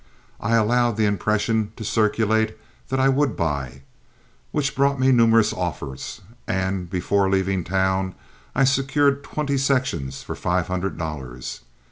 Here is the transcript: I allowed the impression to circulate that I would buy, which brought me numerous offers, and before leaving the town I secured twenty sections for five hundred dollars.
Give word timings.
I 0.39 0.55
allowed 0.55 0.97
the 0.97 1.05
impression 1.05 1.73
to 1.75 1.83
circulate 1.83 2.57
that 2.89 2.99
I 2.99 3.07
would 3.07 3.37
buy, 3.37 3.83
which 4.51 4.73
brought 4.75 4.99
me 4.99 5.11
numerous 5.11 5.53
offers, 5.53 6.21
and 6.47 6.89
before 6.89 7.29
leaving 7.29 7.61
the 7.61 7.69
town 7.69 8.15
I 8.55 8.63
secured 8.63 9.23
twenty 9.23 9.59
sections 9.59 10.23
for 10.23 10.33
five 10.33 10.65
hundred 10.65 10.97
dollars. 10.97 11.59